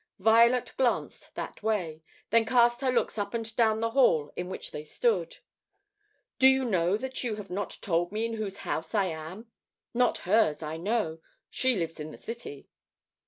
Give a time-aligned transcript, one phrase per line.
[0.17, 2.01] Violet glanced that way,
[2.31, 5.37] then cast her looks up and down the hall in which they stood.
[6.39, 9.51] "Do you know that you have not told me in whose house I am?
[9.93, 11.19] Not hers, I know.
[11.51, 12.67] She lives in the city."